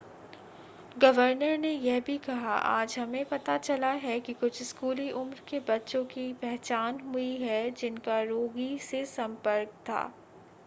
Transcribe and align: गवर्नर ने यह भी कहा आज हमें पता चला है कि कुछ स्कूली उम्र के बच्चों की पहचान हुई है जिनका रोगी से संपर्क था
गवर्नर 0.97 1.57
ने 1.57 1.71
यह 1.71 1.99
भी 1.99 2.17
कहा 2.17 2.53
आज 2.59 2.97
हमें 2.99 3.25
पता 3.25 3.57
चला 3.57 3.91
है 4.05 4.19
कि 4.19 4.33
कुछ 4.33 4.61
स्कूली 4.63 5.09
उम्र 5.13 5.41
के 5.47 5.59
बच्चों 5.67 6.03
की 6.05 6.31
पहचान 6.41 6.99
हुई 7.03 7.35
है 7.37 7.69
जिनका 7.73 8.21
रोगी 8.23 8.77
से 8.81 9.03
संपर्क 9.07 9.73
था 9.89 10.01